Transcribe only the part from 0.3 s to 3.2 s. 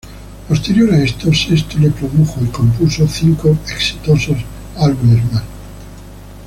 Posterior a esto, Sesto le produjo y compuso